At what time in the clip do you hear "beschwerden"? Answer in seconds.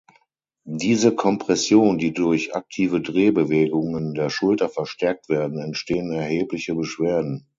6.73-7.47